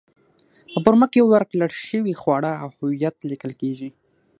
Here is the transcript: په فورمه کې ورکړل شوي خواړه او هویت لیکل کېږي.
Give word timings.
په 0.71 0.77
فورمه 0.83 1.07
کې 1.13 1.21
ورکړل 1.31 1.71
شوي 1.89 2.13
خواړه 2.21 2.51
او 2.63 2.69
هویت 2.77 3.15
لیکل 3.31 3.51
کېږي. 3.61 3.89